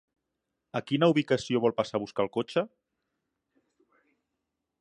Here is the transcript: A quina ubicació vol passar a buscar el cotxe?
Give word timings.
A 0.79 0.81
quina 0.91 1.09
ubicació 1.13 1.61
vol 1.67 1.75
passar 1.81 1.99
a 1.99 2.03
buscar 2.05 2.27
el 2.27 2.33
cotxe? 2.39 2.65